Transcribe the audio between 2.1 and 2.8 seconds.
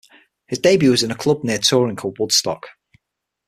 "Woodstock".